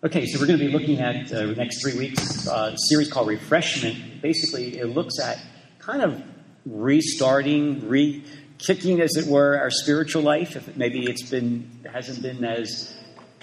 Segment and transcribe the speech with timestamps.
[0.00, 3.10] Okay, so we're going to be looking at uh, the next three weeks uh, series
[3.10, 4.22] called Refreshment.
[4.22, 5.40] Basically, it looks at
[5.80, 6.22] kind of
[6.64, 8.22] restarting, re
[8.58, 10.54] kicking, as it were, our spiritual life.
[10.54, 12.96] If maybe it's been hasn't been as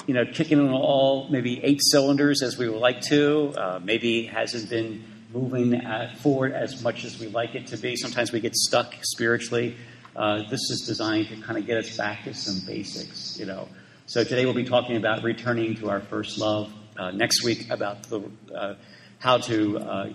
[0.07, 3.53] you know kicking on all maybe eight cylinders as we would like to.
[3.58, 5.03] Uh, maybe hasn't been
[5.33, 7.97] moving at, forward as much as we like it to be.
[7.97, 9.76] Sometimes we get stuck spiritually.
[10.15, 13.67] Uh, this is designed to kind of get us back to some basics, you know.
[14.08, 16.72] So today we'll be talking about returning to our first love.
[16.95, 18.22] Uh, next week about the,
[18.55, 18.76] uh,
[19.18, 20.09] how to uh,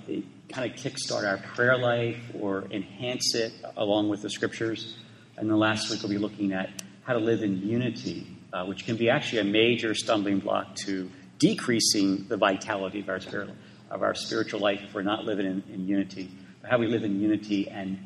[0.48, 4.96] kind of kickstart our prayer life or enhance it along with the scriptures.
[5.36, 6.70] And the last week we'll be looking at
[7.02, 11.10] how to live in unity, uh, which can be actually a major stumbling block to
[11.40, 13.56] decreasing the vitality of our spiritual,
[13.90, 16.30] of our spiritual life if we're not living in, in unity.
[16.62, 17.98] How we live in unity and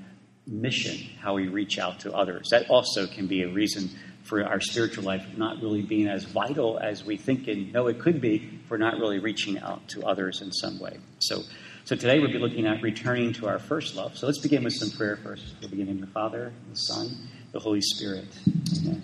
[0.47, 2.49] mission, how we reach out to others.
[2.51, 3.91] That also can be a reason
[4.25, 7.99] for our spiritual life not really being as vital as we think and know it
[7.99, 10.97] could be for not really reaching out to others in some way.
[11.19, 11.43] So,
[11.85, 14.17] so today we'll be looking at returning to our first love.
[14.17, 15.55] So let's begin with some prayer first.
[15.61, 18.27] We'll begin in the Father, the Son, the Holy Spirit.
[18.79, 19.03] Amen.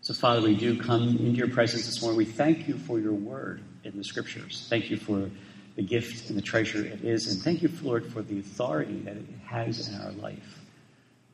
[0.00, 2.18] So, Father, we do come into your presence this morning.
[2.18, 4.66] We thank you for your word in the scriptures.
[4.68, 5.30] Thank you for
[5.76, 7.26] the gift and the treasure it is.
[7.32, 10.63] And thank you, Lord, for the authority that it has in our life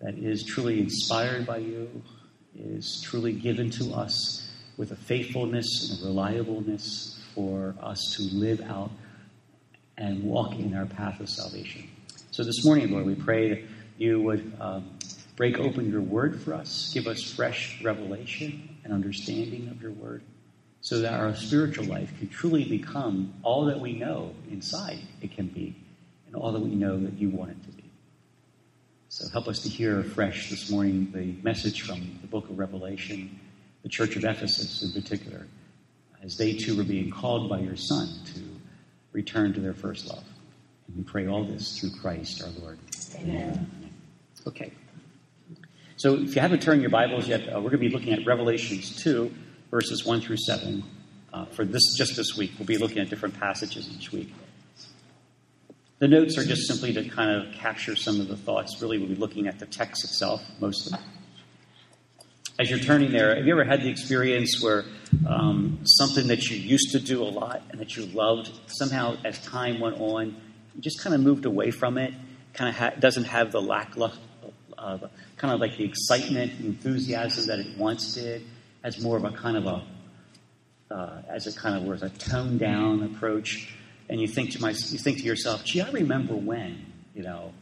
[0.00, 2.02] that is truly inspired by you,
[2.58, 8.60] is truly given to us with a faithfulness and a reliableness for us to live
[8.62, 8.90] out
[9.98, 11.88] and walk in our path of salvation.
[12.30, 13.62] So this morning, Lord, we pray that
[13.98, 14.98] you would um,
[15.36, 20.22] break open your word for us, give us fresh revelation and understanding of your word,
[20.80, 25.46] so that our spiritual life can truly become all that we know inside it can
[25.48, 25.76] be,
[26.26, 27.79] and all that we know that you want it to be.
[29.12, 33.41] So help us to hear afresh this morning the message from the book of Revelation,
[33.83, 35.48] the church of Ephesus in particular,
[36.22, 38.41] as they too were being called by your Son to
[39.11, 40.22] return to their first love.
[40.86, 42.78] And we pray all this through Christ our Lord.
[43.16, 43.69] Amen.
[44.47, 44.72] Okay.
[45.97, 48.25] So if you haven't turned your Bibles yet, uh, we're going to be looking at
[48.25, 49.34] Revelations 2,
[49.72, 50.84] verses 1 through 7.
[51.32, 54.32] Uh, for this just this week, we'll be looking at different passages each week.
[56.00, 58.81] The notes are just simply to kind of capture some of the thoughts.
[58.81, 60.99] Really, we'll be looking at the text itself mostly.
[62.59, 64.84] As you're turning there, have you ever had the experience where
[65.28, 69.38] um, something that you used to do a lot and that you loved, somehow as
[69.44, 70.37] time went on,
[70.75, 72.15] you just kind of moved away from it?
[72.55, 74.19] Kind of ha- doesn't have the lackluster,
[74.78, 74.97] uh,
[75.37, 78.43] kind of like the excitement, enthusiasm that it once did,
[78.82, 82.59] as more of a kind of a, uh, as a kind of was a toned
[82.59, 83.75] down approach
[84.10, 86.84] and you think to my, you think to yourself, gee, I remember when,
[87.15, 87.53] you know,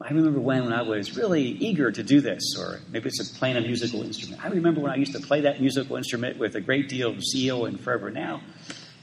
[0.00, 3.38] I remember when, when I was really eager to do this, or maybe it's a
[3.38, 4.42] playing a musical instrument.
[4.42, 7.22] I remember when I used to play that musical instrument with a great deal of
[7.22, 8.10] zeal and fervor.
[8.10, 8.40] Now,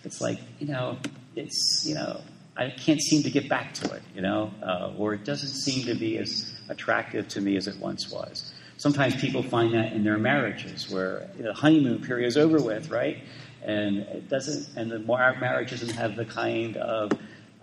[0.04, 0.98] it's like, you know,
[1.36, 2.22] it's, you know,
[2.58, 5.86] I can't seem to get back to it, you know, uh, or it doesn't seem
[5.86, 8.52] to be as attractive to me as it once was.
[8.78, 13.20] Sometimes people find that in their marriages where the honeymoon period is over with, right?
[13.64, 17.12] And it doesn't, and the marriage doesn't have the kind of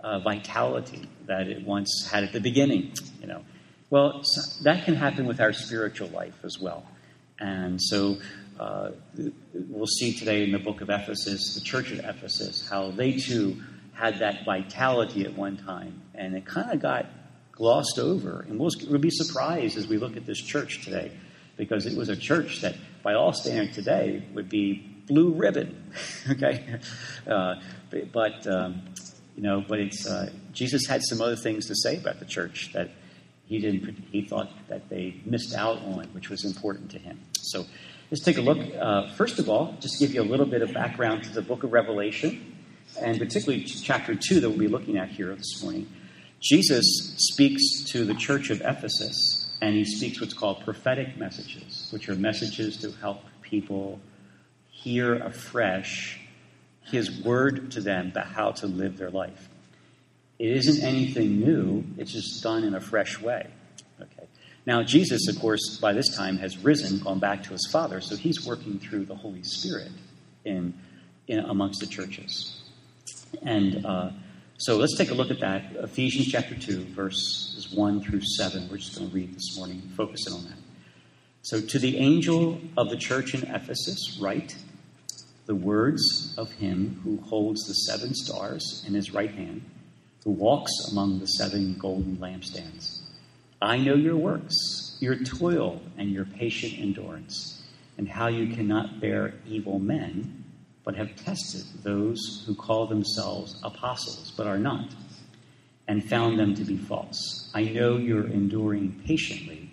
[0.03, 2.93] uh, vitality that it once had at the beginning.
[3.21, 3.43] You know,
[3.89, 6.85] well, so that can happen with our spiritual life as well,
[7.39, 8.17] and so.
[8.57, 8.91] Uh,
[9.53, 13.61] we'll see today in the book of Ephesus, the church of Ephesus, how they too
[13.91, 17.05] had that vitality at one time, and it kind of got
[17.51, 18.45] glossed over.
[18.47, 21.11] And we'll, we'll be surprised as we look at this church today,
[21.57, 25.91] because it was a church that, by all standards today, would be blue ribbon.
[26.31, 26.79] okay,
[27.27, 27.55] uh,
[28.11, 28.81] but um,
[29.35, 32.71] you know, but it's uh, Jesus had some other things to say about the church
[32.73, 32.91] that
[33.45, 34.05] he didn't.
[34.11, 37.19] He thought that they missed out on, which was important to him.
[37.37, 37.65] So
[38.11, 38.59] let's take a look.
[38.79, 41.63] Uh, first of all, just give you a little bit of background to the Book
[41.63, 42.57] of Revelation,
[42.99, 45.87] and particularly chapter two that we'll be looking at here this morning.
[46.41, 52.07] Jesus speaks to the church of Ephesus, and he speaks what's called prophetic messages, which
[52.09, 53.99] are messages to help people
[54.85, 56.19] hear afresh
[56.83, 59.49] his word to them about how to live their life.
[60.37, 63.47] It isn't anything new, it's just done in a fresh way.
[63.99, 64.27] Okay.
[64.67, 68.15] Now, Jesus, of course, by this time has risen, gone back to his Father, so
[68.15, 69.91] he's working through the Holy Spirit
[70.43, 70.75] in,
[71.27, 72.61] in amongst the churches.
[73.41, 74.11] And uh,
[74.57, 75.63] so let's take a look at that.
[75.77, 78.69] Ephesians chapter 2, verses 1 through 7.
[78.69, 80.59] We're just going to read this morning, focusing on that.
[81.41, 84.55] So, to the angel of the church in Ephesus, write
[85.45, 89.63] the words of him who holds the seven stars in his right hand,
[90.23, 93.01] who walks among the seven golden lampstands.
[93.61, 97.63] I know your works, your toil, and your patient endurance,
[97.97, 100.43] and how you cannot bear evil men,
[100.83, 104.93] but have tested those who call themselves apostles, but are not,
[105.87, 107.51] and found them to be false.
[107.53, 109.69] I know you're enduring patiently,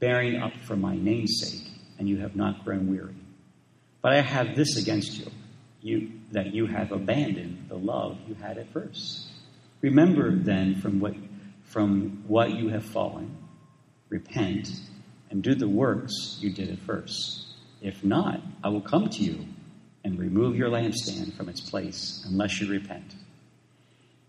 [0.00, 3.21] bearing up for my name's sake, and you have not grown weary.
[4.02, 5.30] But I have this against you,
[5.80, 9.28] you that you have abandoned the love you had at first.
[9.80, 11.14] Remember then from what
[11.64, 13.36] from what you have fallen,
[14.08, 14.68] repent,
[15.30, 17.46] and do the works you did at first.
[17.80, 19.46] If not, I will come to you
[20.04, 23.14] and remove your lampstand from its place unless you repent.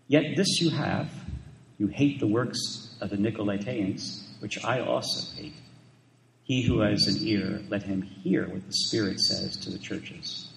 [0.06, 1.10] Yet this you have
[1.78, 5.54] you hate the works of the Nicolaitans, which I also hate.
[6.44, 10.48] He who has an ear, let him hear what the Spirit says to the churches.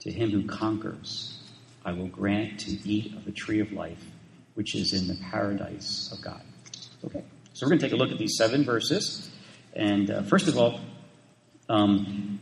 [0.00, 1.40] To him who conquers,
[1.84, 4.02] I will grant to eat of the tree of life,
[4.54, 6.42] which is in the paradise of God.
[7.04, 9.28] Okay, so we're going to take a look at these seven verses.
[9.74, 10.80] And uh, first of all,
[11.68, 12.38] um,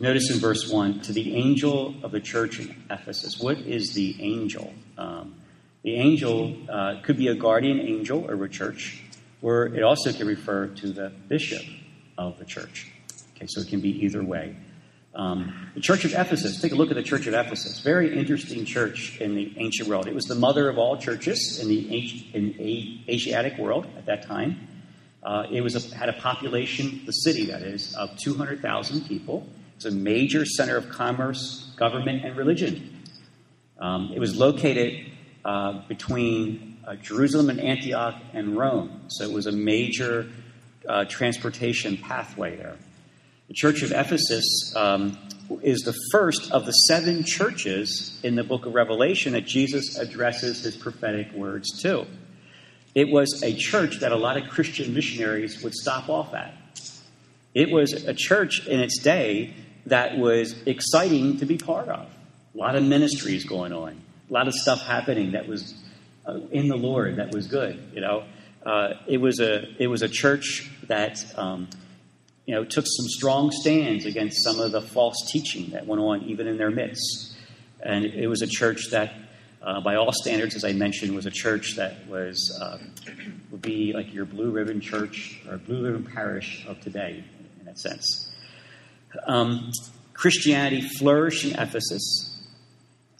[0.00, 3.40] notice in verse 1, to the angel of the church in Ephesus.
[3.40, 4.72] What is the angel?
[4.96, 5.34] Um,
[5.82, 9.02] the angel uh, could be a guardian angel of a church,
[9.42, 11.64] or it also could refer to the bishop
[12.18, 12.90] of the church.
[13.36, 14.56] Okay, so it can be either way.
[15.14, 17.80] Um, the Church of Ephesus, take a look at the Church of Ephesus.
[17.80, 20.08] Very interesting church in the ancient world.
[20.08, 21.78] It was the mother of all churches in the
[22.34, 24.68] in Asiatic world at that time.
[25.22, 29.46] Uh, it was a, had a population, the city that is, of 200,000 people.
[29.76, 33.02] It's a major center of commerce, government, and religion.
[33.78, 35.10] Um, it was located
[35.44, 40.28] uh, between uh, Jerusalem and Antioch and Rome, so it was a major
[40.88, 42.76] uh, transportation pathway there.
[43.48, 45.18] The Church of Ephesus um,
[45.62, 50.62] is the first of the seven churches in the book of Revelation that Jesus addresses
[50.62, 52.06] his prophetic words to.
[52.94, 56.54] It was a church that a lot of Christian missionaries would stop off at.
[57.52, 59.54] It was a church in its day
[59.86, 62.08] that was exciting to be part of.
[62.54, 65.74] A lot of ministries going on, a lot of stuff happening that was
[66.26, 67.82] uh, in the Lord that was good.
[67.92, 68.24] You know,
[68.64, 71.68] uh, it was a it was a church that um,
[72.46, 76.22] you know took some strong stands against some of the false teaching that went on
[76.24, 77.36] even in their midst,
[77.80, 79.14] and it was a church that
[79.62, 82.78] uh, by all standards, as I mentioned, was a church that was uh,
[83.50, 87.24] would be like your blue ribbon church or blue ribbon parish of today,
[87.60, 88.30] in that sense.
[89.26, 89.70] Um,
[90.12, 92.30] Christianity flourished in Ephesus.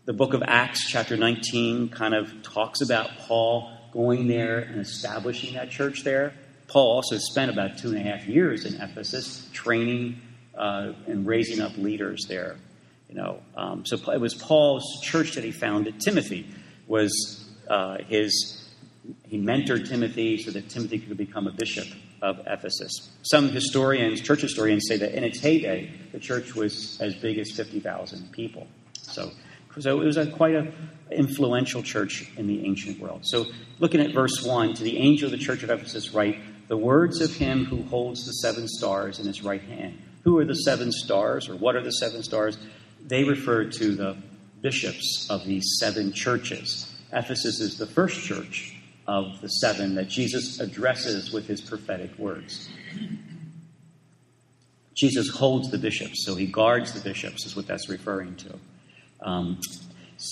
[0.05, 5.55] The book of Acts, chapter 19, kind of talks about Paul going there and establishing
[5.55, 6.35] that church there.
[6.75, 10.21] Paul also spent about two and a half years in Ephesus training
[10.59, 12.57] uh, and raising up leaders there.
[13.09, 16.01] You know, um, so it was Paul's church that he founded.
[16.01, 16.49] Timothy
[16.89, 18.69] was uh, his.
[19.29, 21.87] He mentored Timothy so that Timothy could become a bishop
[22.21, 23.09] of Ephesus.
[23.23, 27.53] Some historians, church historians, say that in its heyday, the church was as big as
[27.53, 28.67] fifty thousand people.
[28.95, 29.31] So,
[29.79, 30.75] so it was a, quite an
[31.13, 33.21] influential church in the ancient world.
[33.25, 33.47] So,
[33.79, 37.21] looking at verse one, to the angel of the church of Ephesus, write the words
[37.21, 39.99] of him who holds the seven stars in his right hand.
[40.23, 42.57] Who are the seven stars, or what are the seven stars?
[43.07, 44.17] they refer to the
[44.63, 46.91] bishops of these seven churches.
[47.13, 48.75] Ephesus is the first church
[49.07, 52.69] of the seven that Jesus addresses with his prophetic words.
[54.95, 58.59] Jesus holds the bishops, so he guards the bishops, is what that's referring to.
[59.21, 59.61] Um,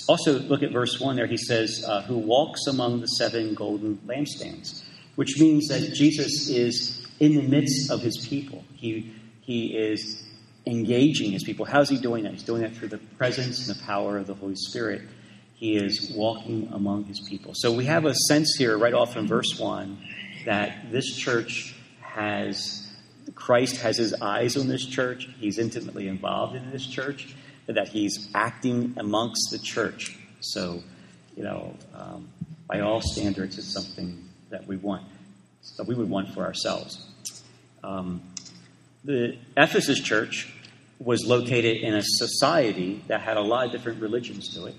[0.08, 1.26] also, look at verse 1 there.
[1.26, 4.82] He says, uh, Who walks among the seven golden lampstands,
[5.16, 8.64] which means that Jesus is in the midst of his people.
[8.74, 10.24] He, he is
[10.66, 11.64] engaging his people.
[11.64, 12.32] How's he doing that?
[12.32, 15.02] He's doing that through the presence and the power of the Holy Spirit.
[15.54, 17.52] He is walking among his people.
[17.54, 19.98] So we have a sense here, right off in verse 1,
[20.46, 22.88] that this church has,
[23.34, 25.28] Christ has his eyes on this church.
[25.38, 27.34] He's intimately involved in this church,
[27.66, 30.16] that he's acting amongst the church.
[30.40, 30.82] So,
[31.36, 32.28] you know, um,
[32.66, 35.02] by all standards, it's something that we want,
[35.76, 37.04] that we would want for ourselves.
[37.82, 38.22] Um,
[39.02, 40.52] the Ephesus church
[41.00, 44.74] was located in a society that had a lot of different religions to it.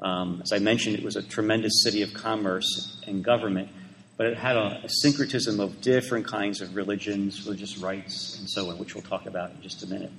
[0.00, 3.68] Um, as I mentioned, it was a tremendous city of commerce and government,
[4.16, 8.70] but it had a, a, syncretism of different kinds of religions, religious rites, and so
[8.70, 10.12] on, which we'll talk about in just a minute.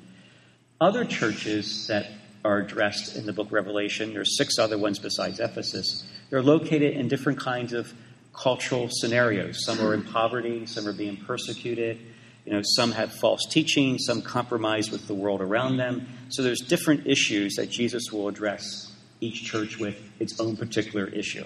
[0.81, 2.12] Other churches that
[2.43, 6.96] are addressed in the book Revelation, there are six other ones besides Ephesus, they're located
[6.96, 7.93] in different kinds of
[8.41, 9.65] cultural scenarios.
[9.65, 12.00] Some are in poverty, some are being persecuted,
[12.46, 16.08] you know, some have false teaching, some compromise with the world around them.
[16.29, 18.91] So there's different issues that Jesus will address
[19.22, 21.46] each church with its own particular issue.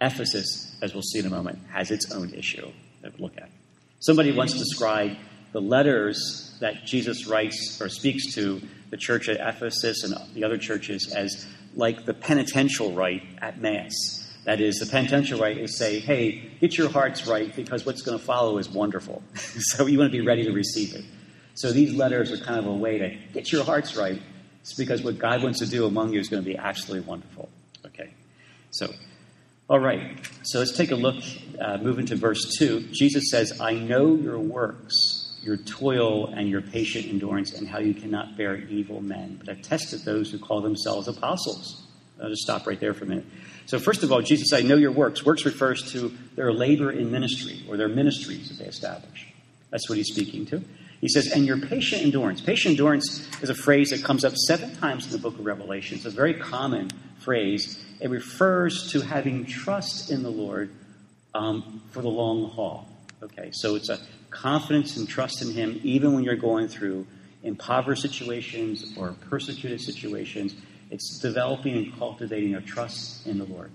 [0.00, 2.70] Ephesus, as we'll see in a moment, has its own issue
[3.02, 3.50] that we'll look at.
[4.00, 5.16] Somebody once described
[5.52, 8.60] the letters that Jesus writes or speaks to
[8.90, 14.19] the church at Ephesus and the other churches as like the penitential rite at Mass.
[14.44, 18.18] That is, the penitential rite is say, hey, get your hearts right because what's going
[18.18, 19.22] to follow is wonderful.
[19.34, 21.04] so you want to be ready to receive it.
[21.54, 24.20] So these letters are kind of a way to get your hearts right.
[24.62, 27.50] It's because what God wants to do among you is going to be absolutely wonderful.
[27.84, 28.14] Okay.
[28.70, 28.92] So,
[29.68, 30.16] all right.
[30.44, 31.22] So let's take a look,
[31.60, 32.88] uh, move into verse 2.
[32.92, 37.94] Jesus says, I know your works, your toil, and your patient endurance, and how you
[37.94, 39.38] cannot bear evil men.
[39.38, 41.82] But I've tested those who call themselves apostles.
[42.22, 43.24] I'll just stop right there for a minute.
[43.66, 45.24] So, first of all, Jesus said, I know your works.
[45.24, 49.26] Works refers to their labor in ministry or their ministries that they establish.
[49.70, 50.62] That's what he's speaking to.
[51.00, 52.40] He says, and your patient endurance.
[52.40, 55.96] Patient endurance is a phrase that comes up seven times in the book of Revelation.
[55.96, 57.82] It's a very common phrase.
[58.00, 60.70] It refers to having trust in the Lord
[61.34, 62.86] um, for the long haul.
[63.22, 63.98] Okay, so it's a
[64.30, 67.06] confidence and trust in Him even when you're going through
[67.42, 70.54] impoverished situations or persecuted situations.
[70.90, 73.70] It's developing and cultivating a trust in the Lord.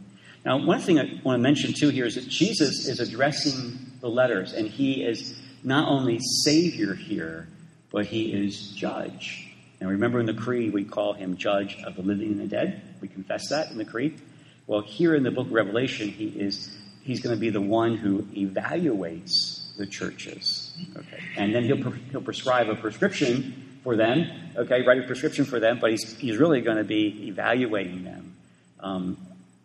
[0.45, 4.09] Now, one thing I want to mention too here is that Jesus is addressing the
[4.09, 7.47] letters, and He is not only Savior here,
[7.91, 9.51] but He is Judge.
[9.79, 12.81] And remember in the Creed, we call Him Judge of the living and the dead.
[13.01, 14.21] We confess that in the Creed.
[14.67, 17.97] Well, here in the book of Revelation, He is He's going to be the one
[17.97, 20.75] who evaluates the churches.
[20.95, 24.27] Okay, and then He'll He'll prescribe a prescription for them.
[24.57, 28.35] Okay, write a prescription for them, but He's He's really going to be evaluating them,
[28.79, 29.17] um,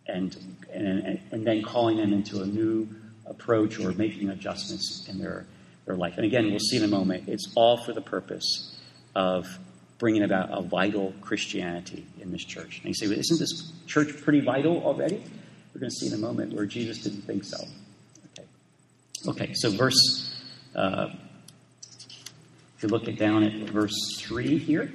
[0.06, 0.36] and,
[0.72, 2.86] and and then calling them into a new
[3.26, 5.46] approach or making adjustments in their
[5.86, 6.14] their life.
[6.18, 8.78] And again, we'll see in a moment, it's all for the purpose
[9.16, 9.46] of
[9.98, 12.78] bringing about a vital Christianity in this church.
[12.78, 15.22] And you say, well, isn't this church pretty vital already?
[15.74, 17.58] We're going to see in a moment where Jesus didn't think so.
[18.32, 18.48] Okay,
[19.28, 20.42] okay so verse,
[20.74, 21.08] uh,
[22.80, 24.90] if you look at down at verse 3 here,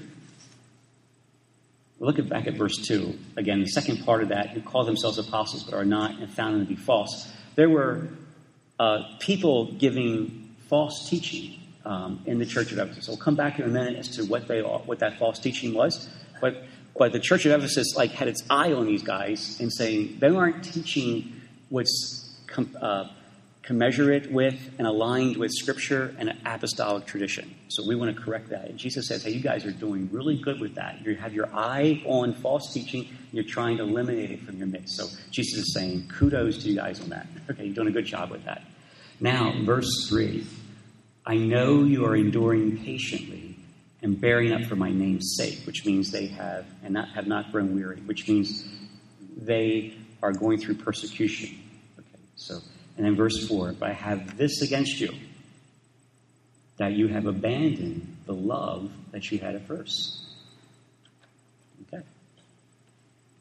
[2.00, 3.16] look at back at verse 2.
[3.38, 6.56] Again, the second part of that, who call themselves apostles but are not and found
[6.56, 7.32] them to be false.
[7.54, 8.08] There were
[8.80, 13.08] uh, people giving false teaching um, in the church of Ephesus.
[13.08, 16.10] We'll come back in a minute as to what they what that false teaching was.
[16.42, 16.64] But
[16.98, 20.30] but the church of Ephesus like had its eye on these guys and saying they
[20.30, 21.40] aren't teaching
[21.70, 22.36] what's
[22.82, 23.10] uh,
[23.66, 27.54] commensurate with and aligned with Scripture and apostolic tradition.
[27.68, 28.70] So we want to correct that.
[28.70, 31.04] And Jesus says, hey, you guys are doing really good with that.
[31.04, 33.10] You have your eye on false teaching.
[33.32, 34.96] You're trying to eliminate it from your midst.
[34.96, 37.28] So Jesus is saying, kudos to you guys on that.
[37.50, 38.64] Okay, you're doing a good job with that.
[39.20, 40.46] Now, verse 3
[41.28, 43.58] I know you are enduring patiently
[44.02, 47.52] and bearing up for my name's sake, which means they have and not, have not
[47.52, 48.68] grown weary, which means
[49.38, 51.58] they are going through persecution.
[51.98, 52.60] Okay, so,
[52.98, 55.14] and then verse 4 But I have this against you,
[56.78, 60.20] that you have abandoned the love that you had at first.
[61.88, 62.04] Okay.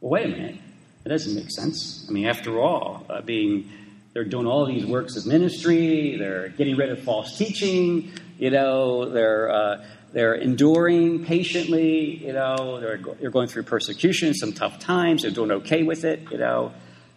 [0.01, 0.57] Well, wait a minute.
[1.03, 2.07] That doesn't make sense.
[2.09, 3.71] I mean, after all, uh, being
[4.15, 6.17] they're doing all these works of ministry.
[6.17, 8.13] They're getting rid of false teaching.
[8.39, 12.25] You know, they're uh, they're enduring patiently.
[12.25, 15.23] You know, they're they're going through persecution, some tough times.
[15.23, 16.31] They're doing okay with it.
[16.31, 16.73] You know,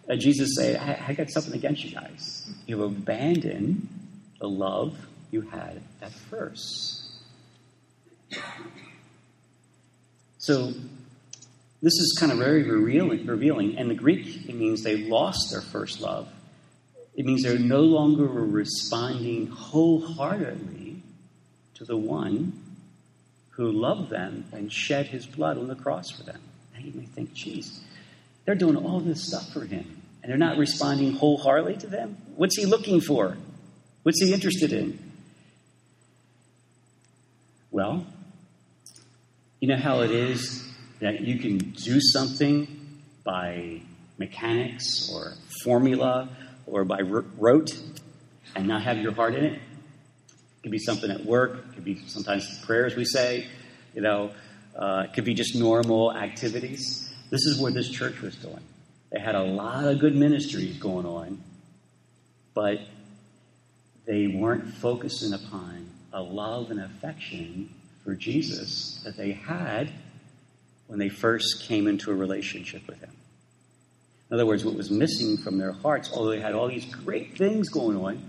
[0.07, 2.49] and Jesus said, I, "I got something against you guys.
[2.65, 3.87] You've abandoned
[4.39, 4.97] the love
[5.31, 7.03] you had at first.
[10.37, 10.71] So
[11.81, 13.77] this is kind of very revealing, revealing.
[13.77, 16.29] And the Greek, it means they lost their first love.
[17.15, 21.01] It means they're no longer responding wholeheartedly
[21.75, 22.63] to the one
[23.51, 26.39] who loved them and shed his blood on the cross for them.
[26.73, 27.81] Now you may think, geez,
[28.45, 29.96] they're doing all this stuff for him,
[30.27, 32.17] and they're not responding wholeheartedly to them?
[32.35, 33.37] What's he looking for?
[34.03, 34.99] What's he interested in?
[37.71, 38.05] Well,
[39.61, 40.69] you know how it is
[40.99, 42.67] that you can do something
[43.23, 43.79] by
[44.17, 45.31] mechanics or
[45.63, 46.27] formula
[46.65, 47.79] or by rote
[48.53, 49.53] and not have your heart in it.
[49.53, 51.67] It could be something at work.
[51.69, 53.47] It could be sometimes prayers we say.
[53.95, 54.31] You know,
[54.75, 57.13] uh, it could be just normal activities.
[57.29, 58.63] This is what this church was doing.
[59.11, 61.41] They had a lot of good ministries going on,
[62.53, 62.79] but
[64.05, 67.69] they weren't focusing upon a love and affection
[68.03, 69.89] for Jesus that they had
[70.87, 73.11] when they first came into a relationship with Him.
[74.29, 77.37] In other words, what was missing from their hearts, although they had all these great
[77.37, 78.21] things going on,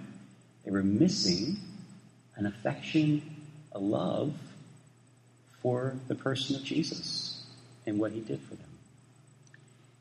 [0.65, 1.57] they were missing
[2.37, 3.23] an affection,
[3.73, 4.35] a love
[5.61, 7.45] for the person of Jesus
[7.87, 8.68] and what he did for them.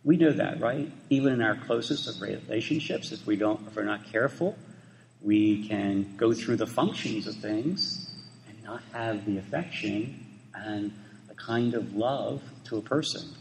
[0.07, 0.89] We know that, right?
[1.09, 4.57] Even in our closest of relationships, if we don't, if we're not careful,
[5.21, 8.09] we can go through the functions of things
[8.47, 10.93] and not have the affection and
[11.27, 13.35] the kind of love to a person,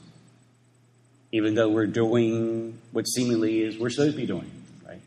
[1.31, 4.51] even though we're doing what seemingly is we're supposed to be doing,
[4.85, 5.03] right?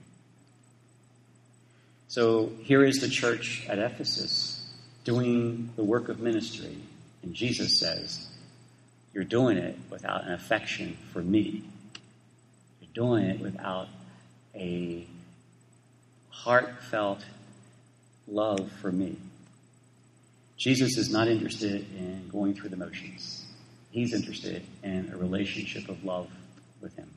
[2.08, 4.66] So here is the church at Ephesus
[5.04, 6.78] doing the work of ministry,
[7.22, 8.29] and Jesus says,
[9.14, 11.64] You're doing it without an affection for me.
[12.82, 13.88] You're doing it without
[14.56, 15.06] a
[16.30, 17.24] heartfelt
[18.28, 19.18] love for me.
[20.58, 23.46] Jesus is not interested in going through the motions.
[23.92, 26.30] He's interested in a relationship of love
[26.82, 27.10] with Him.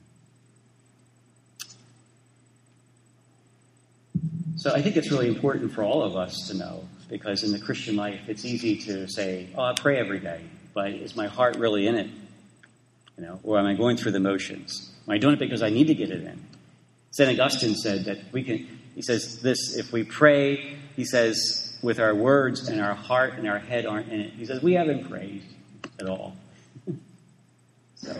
[4.56, 7.58] So I think it's really important for all of us to know because in the
[7.58, 10.40] Christian life, it's easy to say, "Oh, I pray every day,"
[10.74, 12.10] but is my heart really in it?
[13.16, 14.92] You know, or am I going through the motions?
[15.06, 16.42] Am I doing it because I need to get it in?
[17.10, 17.38] St.
[17.38, 18.66] Augustine said that we can.
[18.94, 23.48] He says this: if we pray, he says with our words and our heart and
[23.48, 24.32] our head aren't in it.
[24.32, 25.42] He says, we haven't prayed
[25.98, 26.36] at all.
[27.96, 28.16] so,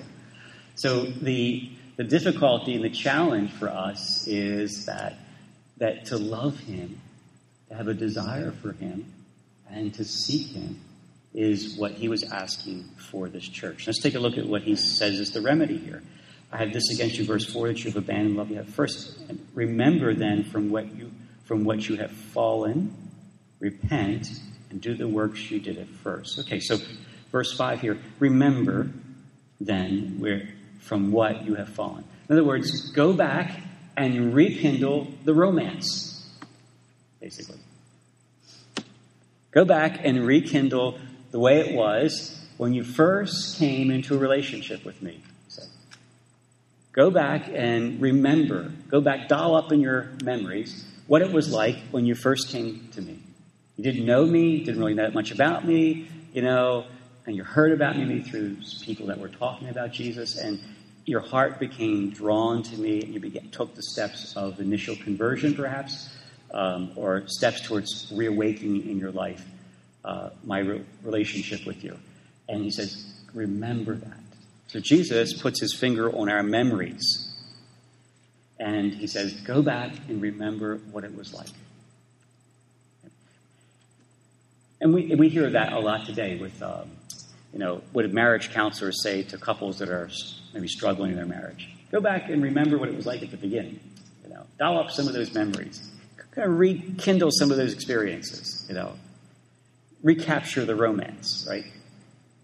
[0.74, 5.14] so the, the difficulty and the challenge for us is that,
[5.78, 7.00] that to love Him,
[7.68, 9.06] to have a desire for Him,
[9.70, 10.80] and to seek Him
[11.34, 13.86] is what He was asking for this church.
[13.86, 16.02] Let's take a look at what He says is the remedy here.
[16.50, 19.18] I have this against you, verse 4, that you have abandoned love you have first.
[19.54, 21.10] Remember then from what you
[21.44, 22.94] from what you have fallen
[23.62, 24.28] repent,
[24.70, 26.40] and do the works you did at first.
[26.40, 26.78] Okay, so
[27.30, 28.90] verse 5 here remember
[29.60, 30.48] then where,
[30.80, 32.04] from what you have fallen.
[32.28, 33.60] In other words, go back
[33.96, 36.28] and rekindle the romance,
[37.20, 37.60] basically.
[39.52, 40.98] Go back and rekindle
[41.32, 45.20] the way it was when you first came into a relationship with me.
[45.48, 45.62] So,
[46.92, 51.76] go back and remember, go back, dial up in your memories what it was like
[51.90, 53.18] when you first came to me.
[53.76, 56.86] You didn't know me, didn't really know that much about me, you know,
[57.26, 60.60] and you heard about me through people that were talking about Jesus, and
[61.04, 65.54] your heart became drawn to me, and you began, took the steps of initial conversion,
[65.54, 66.08] perhaps,
[66.52, 69.44] um, or steps towards reawakening in your life,
[70.04, 71.96] uh, my re- relationship with you.
[72.48, 74.18] And he says, remember that.
[74.68, 77.28] So Jesus puts his finger on our memories.
[78.58, 81.48] And he says, go back and remember what it was like.
[84.80, 86.90] And we, we hear that a lot today with, um,
[87.52, 90.10] you know, what marriage counselors say to couples that are
[90.54, 91.68] maybe struggling in their marriage.
[91.92, 93.78] Go back and remember what it was like at the beginning.
[94.24, 95.88] You know, dial up some of those memories.
[96.32, 98.64] Kind of rekindle some of those experiences.
[98.68, 98.94] You know,
[100.02, 101.46] recapture the romance.
[101.48, 101.64] Right.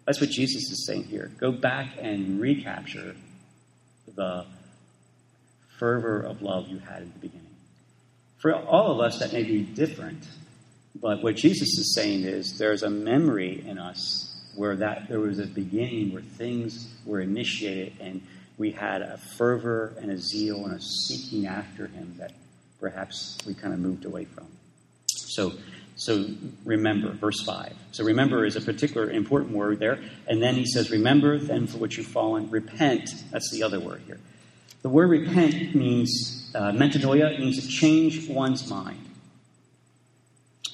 [0.06, 1.30] That's what Jesus is saying here.
[1.38, 3.14] Go back and recapture
[4.14, 4.46] the
[5.78, 7.46] fervor of love you had in the beginning.
[8.38, 10.24] For all of us, that may be different.
[11.00, 15.38] But what Jesus is saying is there's a memory in us where that there was
[15.38, 18.22] a beginning where things were initiated and
[18.56, 22.32] we had a fervor and a zeal and a seeking after him that
[22.80, 24.46] perhaps we kind of moved away from.
[25.06, 25.52] So
[25.98, 26.26] so
[26.64, 27.74] remember, verse 5.
[27.90, 29.98] So remember is a particular important word there.
[30.28, 33.10] And then he says, Remember then for which you've fallen, repent.
[33.32, 34.20] That's the other word here.
[34.82, 39.04] The word repent means, uh, means to change one's mind.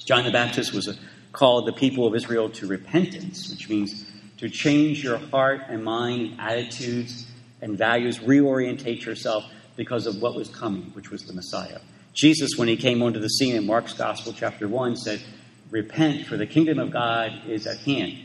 [0.05, 0.95] John the Baptist was a,
[1.31, 4.05] called the people of Israel to repentance, which means
[4.37, 7.25] to change your heart and mind and attitudes
[7.63, 9.43] and values, reorientate yourself
[9.75, 11.79] because of what was coming, which was the Messiah.
[12.15, 15.21] Jesus, when he came onto the scene in Mark's Gospel, chapter 1, said,
[15.69, 18.17] Repent, for the kingdom of God is at hand.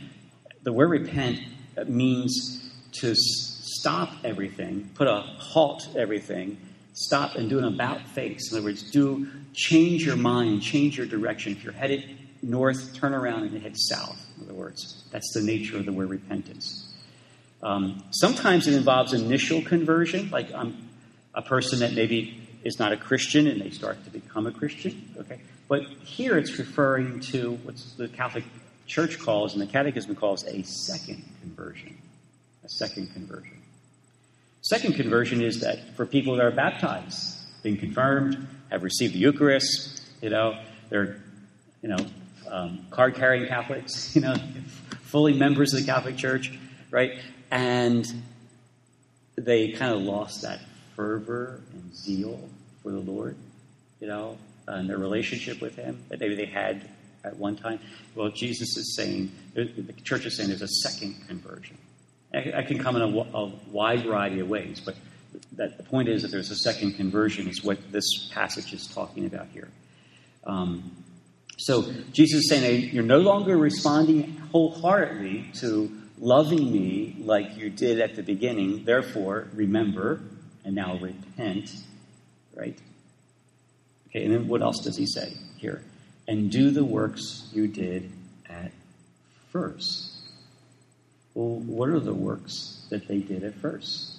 [0.63, 1.41] The word repent
[1.89, 6.57] means to stop everything, put a halt everything,
[6.93, 8.53] stop and do an about face.
[8.53, 11.53] In other words, do change your mind, change your direction.
[11.53, 12.05] If you're headed
[12.43, 14.19] north, turn around and head south.
[14.37, 16.95] In other words, that's the nature of the word repentance.
[17.63, 20.89] Um, sometimes it involves initial conversion, like um,
[21.35, 25.15] a person that maybe is not a Christian and they start to become a Christian.
[25.19, 28.45] Okay, but here it's referring to what the Catholic
[28.87, 31.97] Church calls and the Catechism calls a second conversion.
[32.65, 33.57] A second conversion.
[34.63, 40.03] Second conversion is that for people that are baptized, being confirmed, have received the Eucharist,
[40.21, 40.59] you know,
[40.91, 41.23] they're,
[41.83, 41.99] you know,
[42.51, 44.35] um, card carrying Catholics, you know,
[45.03, 46.59] fully members of the Catholic Church,
[46.91, 47.19] right?
[47.51, 48.07] And
[49.37, 50.61] they kind of lost that
[51.01, 52.39] fervor and zeal
[52.83, 53.35] for the Lord,
[54.01, 54.37] you know,
[54.67, 56.91] and their relationship with Him that maybe they had
[57.25, 57.81] at one time.
[58.15, 61.79] Well, Jesus is saying, the church is saying there's a second conversion.
[62.33, 64.95] That can come in a, a wide variety of ways, but
[65.53, 69.25] that the point is that there's a second conversion, is what this passage is talking
[69.25, 69.69] about here.
[70.45, 70.91] Um,
[71.57, 78.01] so Jesus is saying you're no longer responding wholeheartedly to loving me like you did
[78.01, 78.85] at the beginning.
[78.85, 80.21] Therefore, remember
[80.65, 81.71] and now repent.
[82.55, 82.79] Right?
[84.09, 85.83] Okay, and then what else does he say here?
[86.27, 88.11] And do the works you did
[88.49, 88.73] at
[89.51, 90.11] first.
[91.35, 94.17] Well, what are the works that they did at first?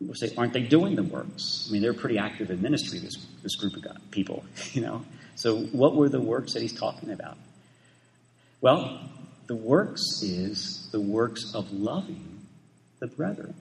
[0.00, 1.66] We'll say, aren't they doing the works?
[1.68, 5.04] I mean, they're pretty active in ministry, this, this group of people, you know?
[5.34, 7.36] So, what were the works that he's talking about?
[8.60, 9.00] Well,
[9.46, 12.46] the works is the works of loving
[13.00, 13.54] the brethren.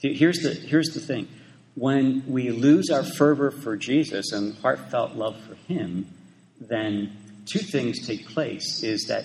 [0.00, 1.28] Here's the, here's the thing
[1.74, 6.06] when we lose our fervor for Jesus and heartfelt love for Him,
[6.60, 9.24] then two things take place is that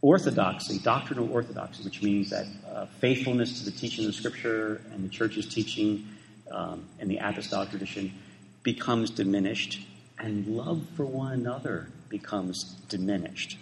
[0.00, 5.08] orthodoxy, doctrinal orthodoxy, which means that uh, faithfulness to the teaching of Scripture and the
[5.08, 6.06] church's teaching
[6.50, 8.12] um, and the apostolic tradition
[8.62, 9.86] becomes diminished,
[10.18, 13.58] and love for one another becomes diminished.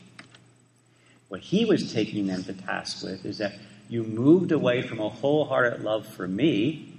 [1.28, 3.54] What he was taking them to task with is that
[3.92, 6.94] you moved away from a wholehearted love for me,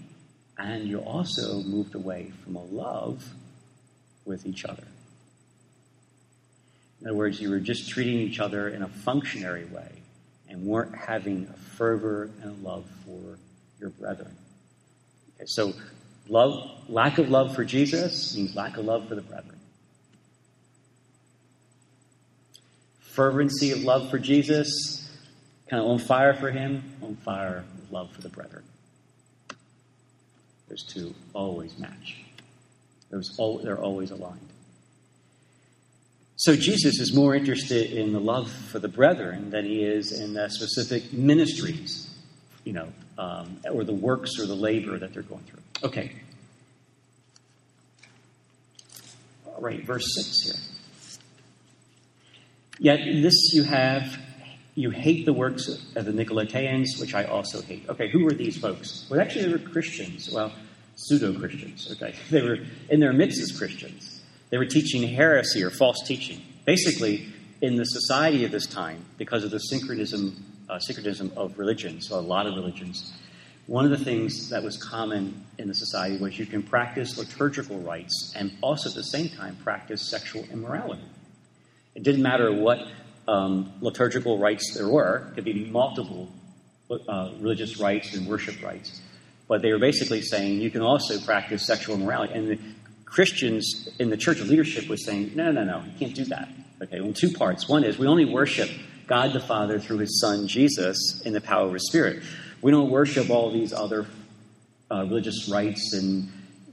[0.60, 3.34] and you also moved away from a love
[4.26, 4.84] with each other.
[7.02, 9.90] In other words, you were just treating each other in a functionary way
[10.48, 13.40] and weren't having a fervor and a love for
[13.80, 14.38] your brethren.
[15.36, 15.74] Okay, so
[16.30, 19.60] love, lack of love for Jesus means lack of love for the brethren.
[23.00, 25.03] Fervency of love for Jesus,
[25.74, 28.64] kind of on fire for him, on fire with love for the brethren.
[30.70, 32.22] Those two always match.
[33.10, 34.50] Those, they're always aligned.
[36.36, 40.36] So Jesus is more interested in the love for the brethren than he is in
[40.36, 42.08] the specific ministries,
[42.66, 45.90] you know, um, or the works or the labor that they're going through.
[45.90, 46.12] Okay.
[49.48, 50.54] All right, verse 6 here.
[52.78, 54.20] Yet this you have,
[54.76, 57.88] you hate the works of the Nicolaitans, which I also hate.
[57.90, 59.08] Okay, who were these folks?
[59.10, 60.32] Well, actually, they were Christians.
[60.32, 60.52] Well,
[60.96, 61.92] pseudo Christians.
[61.92, 62.58] Okay, they were
[62.90, 64.22] in their midst as Christians.
[64.50, 66.42] They were teaching heresy or false teaching.
[66.66, 67.28] Basically,
[67.62, 72.18] in the society of this time, because of the syncretism, uh, syncretism of religions, so
[72.18, 73.14] a lot of religions,
[73.68, 77.80] one of the things that was common in the society was you can practice liturgical
[77.80, 81.04] rites and also at the same time practice sexual immorality.
[81.96, 82.80] It didn't matter what
[83.28, 86.30] um, liturgical rites there were, could be multiple
[86.92, 89.02] uh, religious rites and worship rites.
[89.48, 92.34] But they were basically saying you can also practice sexual immorality.
[92.34, 92.60] And the,
[93.14, 96.50] Christians in the church leadership was saying, no, no, no, you can't do that.
[96.82, 97.70] Okay, well, two parts.
[97.70, 98.72] One is we only worship
[99.06, 102.24] God the Father through his Son, Jesus, in the power of his Spirit.
[102.64, 104.08] We don't worship all these other
[104.90, 106.32] uh, religious rites and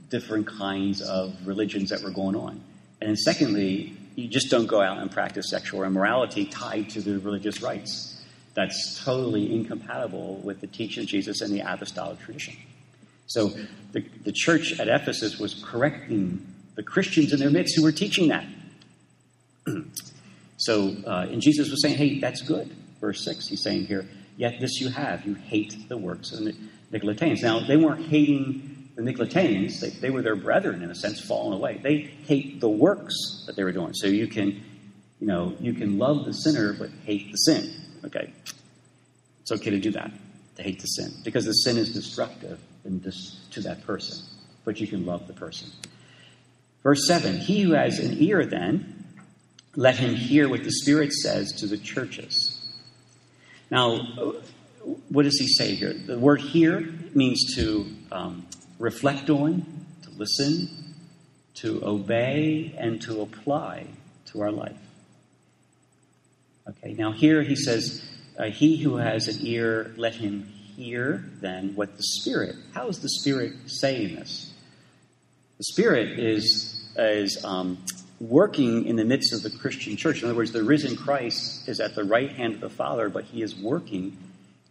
[0.09, 2.59] different kinds of religions that were going on.
[2.99, 7.61] And secondly, you just don't go out and practice sexual immorality tied to the religious
[7.61, 8.21] rites.
[8.53, 12.55] That's totally incompatible with the teaching of Jesus and the apostolic tradition.
[13.27, 13.53] So
[13.93, 16.45] the, the church at Ephesus was correcting
[16.75, 18.45] the Christians in their midst who were teaching that.
[20.57, 22.69] so, uh, and Jesus was saying, hey, that's good.
[22.99, 26.55] Verse 6, he's saying here, yet this you have, you hate the works of the
[26.91, 27.41] Nicolaitans.
[27.41, 31.79] Now, they weren't hating the Nicolaitans, they, were their brethren, in a sense, fallen away.
[31.81, 33.93] They hate the works that they were doing.
[33.93, 34.63] So you can,
[35.19, 37.73] you know, you can love the sinner but hate the sin.
[38.05, 38.33] Okay?
[39.41, 40.11] It's okay to do that,
[40.57, 42.59] to hate the sin, because the sin is destructive
[43.51, 44.23] to that person,
[44.65, 45.69] but you can love the person.
[46.83, 49.05] Verse 7 He who has an ear, then,
[49.75, 52.57] let him hear what the Spirit says to the churches.
[53.69, 53.99] Now,
[55.09, 55.93] what does he say here?
[55.93, 56.81] The word hear
[57.13, 58.47] means to um,
[58.81, 59.63] reflect on,
[60.01, 60.67] to listen,
[61.53, 63.85] to obey, and to apply
[64.25, 64.77] to our life.
[66.67, 68.03] Okay, now here he says,
[68.37, 70.43] uh, He who has an ear, let him
[70.75, 74.51] hear then what the Spirit, how is the Spirit saying this?
[75.57, 77.77] The Spirit is, is um,
[78.19, 80.23] working in the midst of the Christian church.
[80.23, 83.25] In other words, the risen Christ is at the right hand of the Father, but
[83.25, 84.17] he is working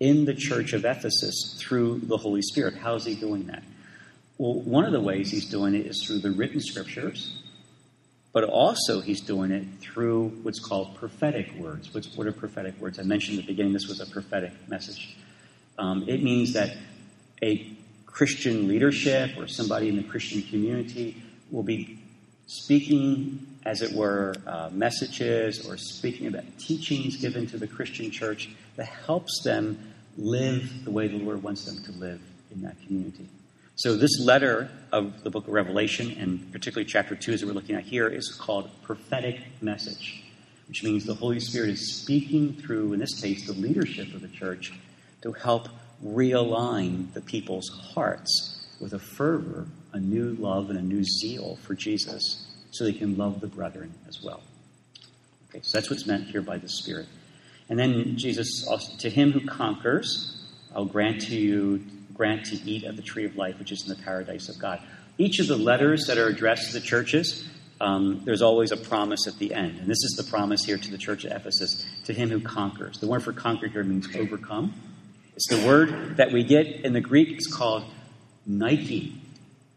[0.01, 2.75] in the church of Ephesus through the Holy Spirit.
[2.75, 3.63] How is he doing that?
[4.41, 7.43] Well, one of the ways he's doing it is through the written scriptures,
[8.33, 11.93] but also he's doing it through what's called prophetic words.
[11.93, 12.99] What's, what are prophetic words?
[12.99, 15.15] I mentioned at the beginning this was a prophetic message.
[15.79, 16.75] Um, it means that
[17.43, 17.71] a
[18.07, 22.03] Christian leadership or somebody in the Christian community will be
[22.47, 28.49] speaking, as it were, uh, messages or speaking about teachings given to the Christian church
[28.77, 33.29] that helps them live the way the Lord wants them to live in that community.
[33.83, 37.77] So, this letter of the book of Revelation, and particularly chapter 2, as we're looking
[37.77, 40.23] at here, is called Prophetic Message
[40.71, 44.29] which means the Holy Spirit is speaking through, in this case, the leadership of the
[44.29, 44.73] church
[45.21, 45.69] to help
[46.01, 51.75] realign the people's hearts with a fervor, a new love, and a new zeal for
[51.75, 54.43] Jesus so they can love the brethren as well.
[55.49, 57.09] Okay, so that's what's meant here by the Spirit.
[57.69, 60.41] And then Jesus, also, to him who conquers,
[60.73, 61.85] I'll grant to you,
[62.21, 64.79] grant to eat of the tree of life, which is in the paradise of God.
[65.17, 67.49] Each of the letters that are addressed to the churches,
[67.81, 69.79] um, there's always a promise at the end.
[69.79, 72.99] And this is the promise here to the church at Ephesus to him who conquers.
[72.99, 74.75] The word for conquer here means overcome.
[75.35, 77.31] It's the word that we get in the Greek.
[77.31, 77.85] It's called
[78.45, 79.19] Nike.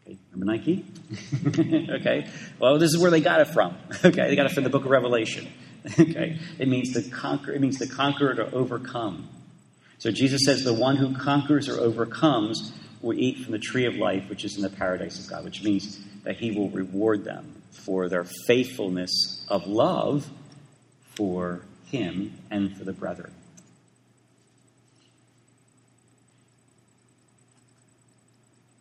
[0.06, 0.84] Okay, remember Nike?
[1.98, 2.28] okay.
[2.58, 3.74] Well, this is where they got it from.
[4.04, 5.48] Okay, they got it from the book of Revelation.
[5.98, 7.52] okay, it means to conquer.
[7.52, 9.30] It means to conquer to overcome.
[9.98, 13.96] So Jesus says, "The one who conquers or overcomes will eat from the tree of
[13.96, 17.62] life, which is in the paradise of God," which means that He will reward them
[17.70, 20.30] for their faithfulness of love
[21.14, 23.32] for Him and for the brethren.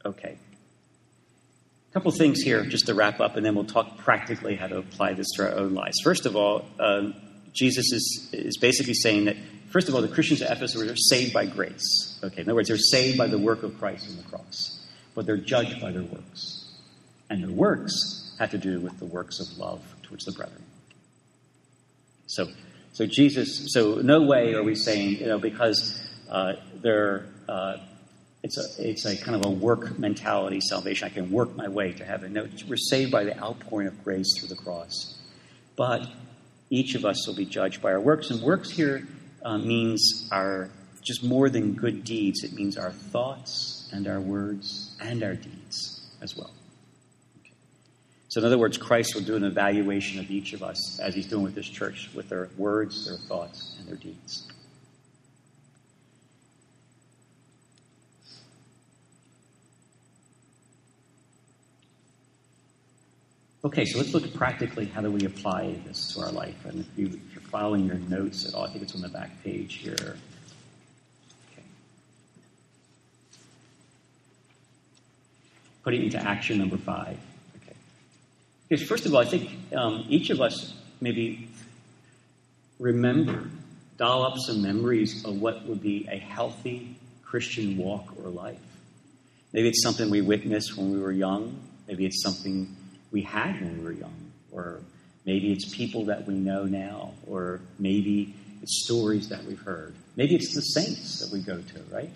[0.06, 0.38] Okay.
[1.90, 4.78] A couple things here just to wrap up, and then we'll talk practically how to
[4.80, 5.98] apply this to our own lives.
[6.04, 7.14] First of all, um,
[7.54, 9.38] Jesus is, is basically saying that,
[9.74, 12.20] first of all, the Christians at Ephesus were saved by grace.
[12.24, 15.26] Okay, in other words, they're saved by the work of Christ on the cross, but
[15.26, 16.72] they're judged by their works.
[17.30, 20.62] And their works have to do with the works of love towards the brethren.
[22.28, 22.48] So,
[22.94, 27.26] so Jesus, so no way are we saying, you know, because uh, they're.
[27.50, 27.78] Uh,
[28.44, 31.08] it's a, it's a kind of a work mentality salvation.
[31.08, 32.34] I can work my way to heaven.
[32.34, 35.18] No, we're saved by the outpouring of grace through the cross.
[35.78, 36.10] But
[36.70, 38.32] each of us will be judged by our works.
[38.32, 39.08] And works here
[39.44, 40.70] uh, means our
[41.02, 42.44] just more than good deeds.
[42.44, 46.52] It means our thoughts and our words and our deeds as well.
[47.42, 47.54] Okay.
[48.30, 51.28] So, in other words, Christ will do an evaluation of each of us as he's
[51.28, 54.48] doing with this church, with their words, their thoughts, and their deeds.
[63.66, 66.66] Okay, so let's look at practically how do we apply this to our life.
[66.66, 67.20] And if, you,
[67.54, 70.18] following your notes at all, I think it's on the back page here.
[71.52, 71.62] Okay.
[75.84, 77.20] Put it into action number five.
[77.62, 77.76] Okay.
[78.68, 81.48] Because first of all, I think um, each of us maybe
[82.80, 83.52] remember,
[83.98, 88.58] doll up some memories of what would be a healthy Christian walk or life.
[89.52, 91.62] Maybe it's something we witnessed when we were young.
[91.88, 92.76] Maybe it's something
[93.12, 94.80] we had when we were young, or
[95.26, 99.96] maybe it's people that we know now, or maybe it's stories that we've heard.
[100.16, 102.12] Maybe it's the saints that we go to, right?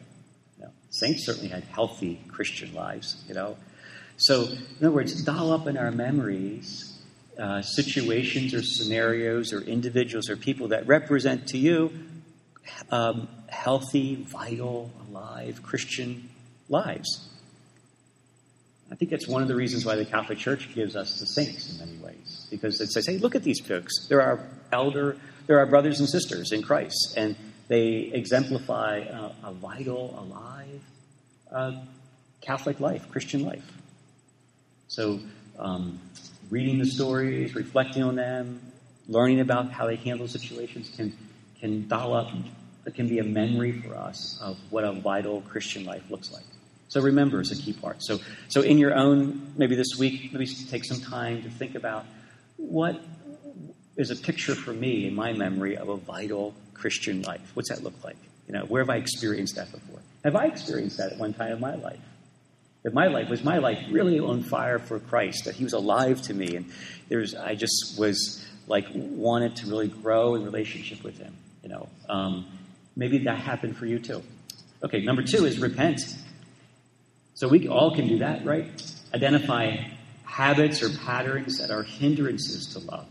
[0.89, 3.57] Saints certainly had healthy Christian lives, you know.
[4.17, 6.93] So, in other words, doll up in our memories
[7.37, 11.91] uh, situations or scenarios or individuals or people that represent to you
[12.89, 16.29] um, healthy, vital, alive Christian
[16.67, 17.29] lives.
[18.91, 21.71] I think that's one of the reasons why the Catholic Church gives us the saints
[21.71, 24.07] in many ways, because it says, "Hey, look at these folks.
[24.07, 27.35] They're our elder, they're our brothers and sisters in Christ, and
[27.67, 30.81] they exemplify a, a vital, alive
[31.51, 31.71] uh,
[32.41, 33.69] Catholic life, Christian life."
[34.87, 35.19] So,
[35.59, 35.99] um,
[36.49, 38.61] reading the stories, reflecting on them,
[39.07, 41.15] learning about how they handle situations can
[41.59, 42.31] can doll up.
[42.95, 46.45] Can be a memory for us of what a vital Christian life looks like.
[46.89, 47.97] So remember is a key part.
[47.99, 52.05] So, so in your own, maybe this week, maybe take some time to think about
[52.55, 53.01] what
[53.97, 57.51] is a picture for me in my memory of a vital Christian life.
[57.55, 58.17] What's that look like?
[58.47, 59.99] You know, where have I experienced that before?
[60.23, 61.99] Have I experienced that at one time in my life?
[62.83, 65.45] That my life was my life really on fire for Christ.
[65.45, 66.71] That He was alive to me, and
[67.09, 71.35] there's I just was like wanted to really grow in relationship with Him.
[71.63, 72.45] You know, um,
[72.95, 74.23] maybe that happened for you too.
[74.83, 76.01] Okay, number two is repent.
[77.37, 78.65] So we all can do that, right?
[79.13, 79.77] Identify
[80.23, 83.05] habits or patterns that are hindrances to love.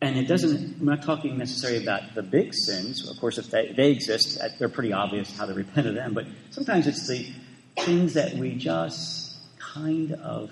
[0.00, 3.06] And it doesn't, I'm not talking necessarily about the big sins.
[3.10, 6.14] Of course, if they, they exist, they're pretty obvious how to repent of them.
[6.14, 7.30] But sometimes it's the
[7.76, 10.50] things that we just kind of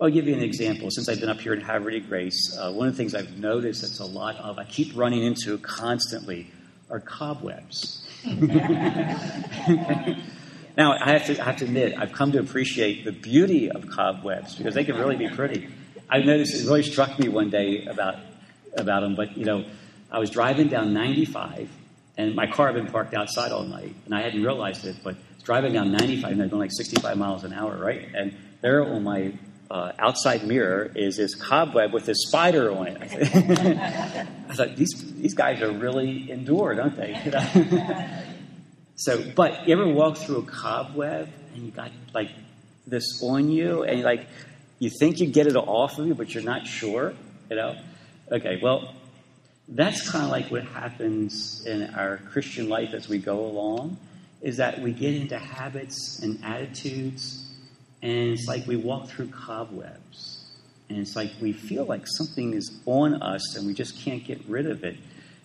[0.00, 0.90] I'll give you an example.
[0.90, 3.38] Since I've been up here in Havre de Grace, uh, one of the things I've
[3.38, 6.50] noticed that's a lot of, I keep running into constantly,
[6.90, 8.02] are cobwebs.
[10.76, 13.88] Now, I have, to, I have to admit, I've come to appreciate the beauty of
[13.88, 15.68] cobwebs because they can really be pretty.
[16.10, 18.16] I noticed it really struck me one day about,
[18.76, 19.64] about them, but you know,
[20.10, 21.68] I was driving down 95
[22.16, 25.16] and my car had been parked outside all night and I hadn't realized it, but
[25.44, 28.08] driving down 95 and they're going like 65 miles an hour, right?
[28.14, 29.32] And there on my
[29.70, 32.98] uh, outside mirror is this cobweb with this spider on it.
[34.48, 37.12] I thought these these guys are really endured, aren't they?
[38.96, 42.30] so, but you ever walk through a cobweb and you got like
[42.86, 44.26] this on you, and like
[44.78, 47.14] you think you get it off of you, but you're not sure,
[47.50, 47.76] you know?
[48.30, 48.94] Okay, well,
[49.68, 53.96] that's kind of like what happens in our Christian life as we go along,
[54.42, 57.54] is that we get into habits and attitudes,
[58.02, 60.40] and it's like we walk through cobwebs.
[60.90, 64.44] And it's like we feel like something is on us and we just can't get
[64.46, 64.96] rid of it.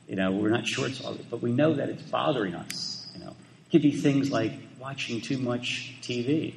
[0.07, 2.98] You know, we're not sure it's all, but we know that it's bothering us.
[3.13, 3.35] You know,
[3.71, 6.53] could be things like watching too much TV,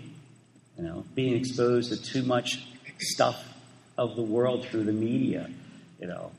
[0.77, 2.67] you know, being exposed to too much
[3.01, 3.43] stuff
[3.99, 5.51] of the world through the media.
[6.01, 6.33] You know,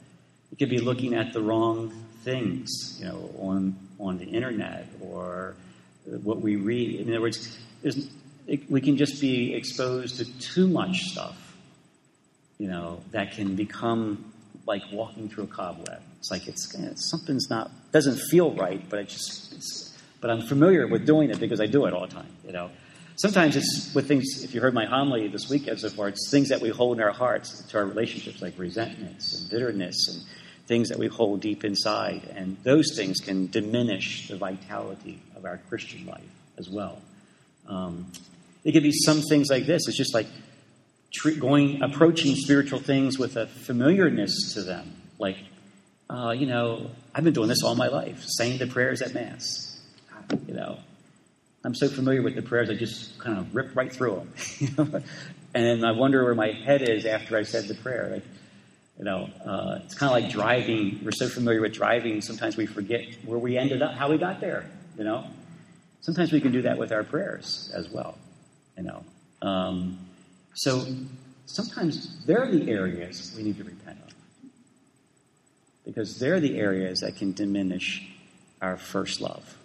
[0.51, 1.91] it could be looking at the wrong
[2.23, 5.55] things, you know, on on the internet or
[6.05, 6.99] what we read.
[6.99, 11.55] In other words, it, we can just be exposed to too much stuff,
[12.57, 14.33] you know, that can become
[14.65, 16.01] like walking through a cobweb.
[16.19, 19.53] It's like it's, it's something's not doesn't feel right, but it just
[20.23, 22.71] but I'm familiar with doing it because I do it all the time, you know.
[23.17, 26.31] Sometimes it's with things, if you heard my homily this week, weekend so far, it's
[26.31, 30.23] things that we hold in our hearts to our relationships, like resentments and bitterness and
[30.65, 32.21] things that we hold deep inside.
[32.37, 36.21] And those things can diminish the vitality of our Christian life
[36.57, 37.01] as well.
[37.67, 38.09] Um,
[38.63, 39.89] it could be some things like this.
[39.89, 40.27] It's just like
[41.37, 45.01] going, approaching spiritual things with a familiarness to them.
[45.19, 45.35] Like,
[46.09, 49.72] uh, you know, I've been doing this all my life, saying the prayers at Mass.
[50.53, 50.77] You know,
[51.63, 54.27] I'm so familiar with the prayers, I just kind of rip right through
[54.77, 55.03] them.
[55.55, 58.09] and then I wonder where my head is after I said the prayer.
[58.13, 58.23] Like,
[58.99, 60.99] you know, uh, it's kind of like driving.
[61.03, 64.41] We're so familiar with driving, sometimes we forget where we ended up, how we got
[64.41, 64.69] there.
[64.95, 65.25] You know,
[66.01, 68.15] sometimes we can do that with our prayers as well.
[68.77, 69.03] You know,
[69.41, 69.97] um,
[70.53, 70.85] so
[71.47, 74.13] sometimes they're the areas we need to repent of
[75.83, 78.07] because they're the areas that can diminish
[78.61, 79.57] our first love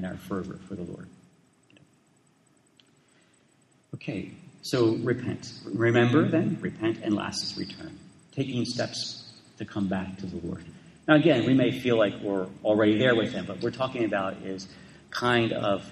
[0.00, 1.06] and our fervor for the Lord.
[3.94, 4.30] Okay,
[4.62, 5.52] so repent.
[5.66, 7.98] Remember then, repent and last is return.
[8.32, 10.64] Taking steps to come back to the Lord.
[11.06, 14.04] Now, again, we may feel like we're already there with Him, but what we're talking
[14.04, 14.68] about is
[15.10, 15.84] kind of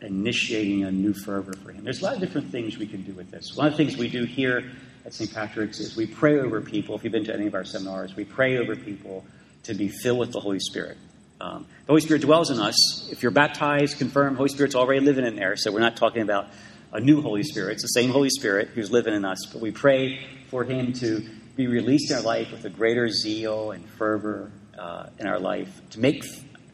[0.00, 1.82] initiating a new fervor for Him.
[1.82, 3.56] There's a lot of different things we can do with this.
[3.56, 4.70] One of the things we do here
[5.04, 5.34] at St.
[5.34, 6.94] Patrick's is we pray over people.
[6.94, 9.24] If you've been to any of our seminars, we pray over people
[9.64, 10.98] to be filled with the Holy Spirit.
[11.40, 13.10] Um, the Holy Spirit dwells in us.
[13.10, 15.56] If you're baptized, confirmed, Holy Spirit's already living in there.
[15.56, 16.48] So we're not talking about
[16.92, 17.72] a new Holy Spirit.
[17.72, 21.22] It's the same Holy Spirit who's living in us, but we pray for Him to
[21.54, 25.80] be released in our life with a greater zeal and fervor uh, in our life
[25.90, 26.24] to make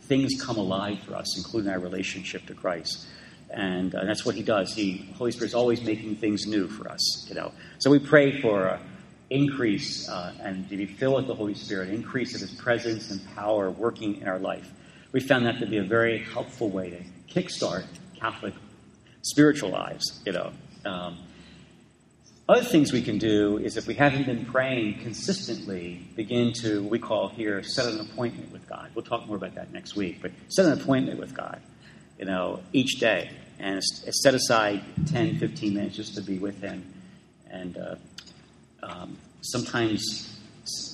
[0.03, 3.07] things come alive for us, including our relationship to Christ.
[3.51, 4.75] And uh, that's what He does.
[4.75, 7.53] He, Holy Spirit's always making things new for us, you know.
[7.79, 8.79] So we pray for uh,
[9.33, 13.21] increase uh, and to be filled with the Holy Spirit, increase of His presence and
[13.35, 14.71] power working in our life.
[15.13, 17.87] We found that to be a very helpful way to kickstart
[18.19, 18.55] Catholic
[19.23, 20.53] spiritual lives, you know.
[20.85, 21.19] Um,
[22.49, 26.99] other things we can do is if we haven't been praying consistently, begin to, we
[26.99, 28.91] call here, set an appointment with God.
[28.95, 31.63] We'll talk more about that next week, but set an appointment with God,
[32.19, 33.31] you know, each day.
[33.59, 36.93] And set aside 10, 15 minutes just to be with Him.
[37.49, 37.95] And uh,
[38.83, 40.29] um, sometimes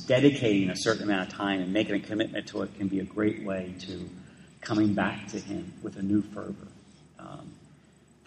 [0.06, 3.04] dedicating a certain amount of time and making a commitment to it can be a
[3.04, 4.08] great way to
[4.60, 6.68] coming back to Him with a new fervor.
[7.18, 7.52] Um,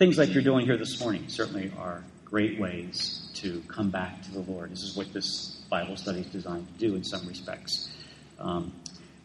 [0.01, 4.31] Things like you're doing here this morning certainly are great ways to come back to
[4.31, 4.71] the Lord.
[4.71, 7.87] This is what this Bible study is designed to do in some respects.
[8.39, 8.73] Um,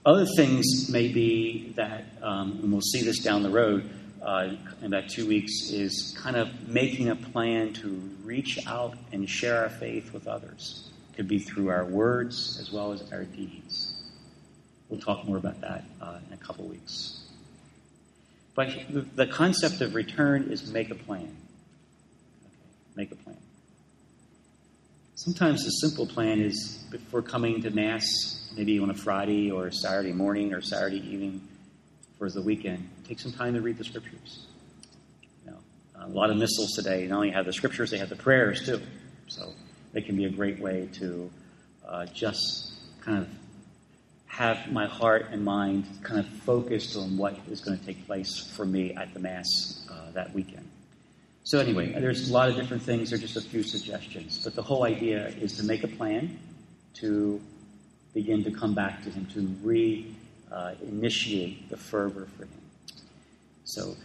[0.04, 3.88] other things may be that, um, and we'll see this down the road
[4.26, 4.50] uh,
[4.82, 7.88] in about two weeks, is kind of making a plan to
[8.24, 10.90] reach out and share our faith with others.
[11.12, 13.94] It could be through our words as well as our deeds.
[14.88, 17.22] We'll talk more about that uh, in a couple weeks.
[18.56, 18.70] But
[19.14, 21.36] the concept of return is make a plan.
[22.44, 22.54] Okay,
[22.96, 23.36] make a plan.
[25.14, 30.12] Sometimes the simple plan is before coming to Mass, maybe on a Friday or Saturday
[30.12, 31.46] morning or Saturday evening
[32.18, 34.46] for the weekend, take some time to read the Scriptures.
[35.44, 35.58] You know,
[36.00, 38.80] a lot of missals today not only have the Scriptures, they have the prayers too.
[39.28, 39.52] So
[39.92, 41.30] they can be a great way to
[41.86, 43.28] uh, just kind of
[44.26, 48.38] have my heart and mind kind of focused on what is going to take place
[48.38, 49.46] for me at the Mass
[49.90, 50.68] uh, that weekend.
[51.44, 53.10] So, anyway, there's a lot of different things.
[53.10, 54.42] There are just a few suggestions.
[54.42, 56.38] But the whole idea is to make a plan
[56.94, 57.40] to
[58.12, 60.12] begin to come back to Him, to re
[60.50, 62.55] uh, initiate the fervor for Him.
[63.66, 63.96] So,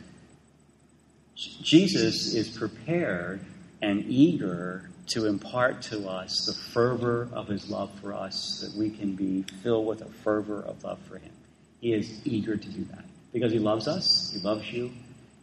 [1.35, 3.45] Jesus is prepared
[3.81, 8.89] and eager to impart to us the fervor of his love for us, that we
[8.89, 11.31] can be filled with a fervor of love for him.
[11.79, 14.91] He is eager to do that because he loves us, he loves you,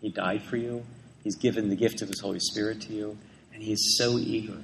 [0.00, 0.84] he died for you,
[1.22, 3.16] he's given the gift of his Holy Spirit to you,
[3.54, 4.58] and he is so eager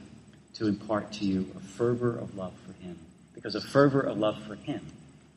[0.55, 2.99] to impart to you a fervor of love for him.
[3.35, 4.85] Because a fervor of love for him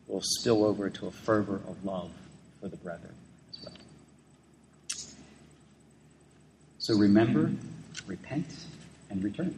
[0.07, 2.11] will spill over to a fervor of love
[2.59, 3.13] for the brethren
[3.49, 3.73] as well.
[6.87, 7.51] So remember,
[8.05, 8.47] repent,
[9.09, 9.53] and return.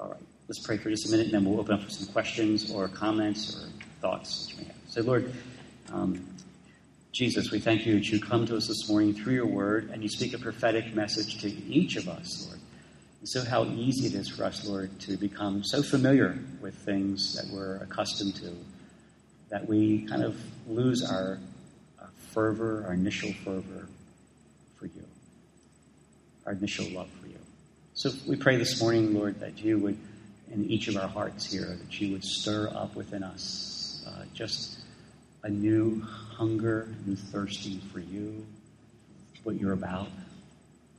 [0.00, 0.16] All right,
[0.48, 2.88] let's pray for just a minute, and then we'll open up for some questions or
[2.88, 3.68] comments or
[4.00, 4.76] thoughts that you may have.
[4.88, 5.32] So, Lord,
[5.92, 6.26] um,
[7.12, 10.02] Jesus, we thank you that you come to us this morning through your word and
[10.02, 12.58] you speak a prophetic message to each of us, Lord.
[13.20, 17.36] And so, how easy it is for us, Lord, to become so familiar with things
[17.36, 18.56] that we're accustomed to
[19.50, 21.38] that we kind of lose our,
[22.00, 23.88] our fervor, our initial fervor
[24.76, 25.04] for you,
[26.46, 27.38] our initial love for you.
[27.94, 29.98] So, we pray this morning, Lord, that you would,
[30.52, 34.78] in each of our hearts here, that you would stir up within us uh, just
[35.42, 38.46] a new hunger, new thirsting for you,
[39.42, 40.08] what you're about,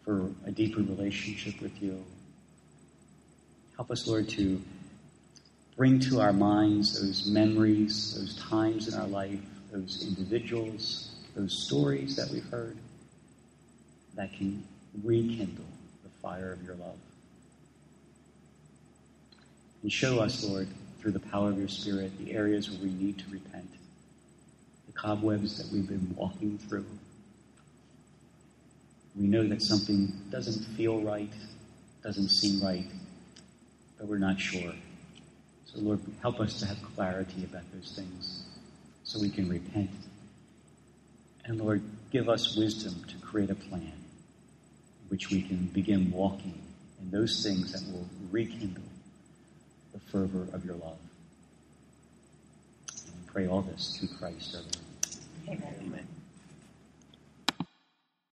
[0.04, 2.04] for a deeper relationship with you.
[3.76, 4.62] Help us, Lord, to
[5.80, 9.40] bring to our minds those memories, those times in our life,
[9.72, 12.76] those individuals, those stories that we've heard
[14.14, 14.62] that can
[15.06, 15.64] rekindle
[16.04, 16.98] the fire of your love.
[19.82, 20.68] And show us, Lord,
[21.00, 23.72] through the power of your Spirit, the areas where we need to repent
[24.86, 26.86] the cobwebs that we've been walking through.
[29.16, 31.32] We know that something doesn't feel right,
[32.04, 32.92] doesn't seem right,
[33.98, 34.74] but we're not sure.
[35.74, 38.44] So, Lord, help us to have clarity about those things
[39.04, 39.92] so we can repent.
[41.46, 46.60] And, Lord, give us wisdom to create a plan in which we can begin walking
[47.02, 48.84] in those things that will rekindle
[49.94, 50.98] the fervor of your love.
[53.06, 54.78] And we pray all this through Christ our Lord.
[55.48, 55.76] Amen.
[55.82, 56.08] Amen.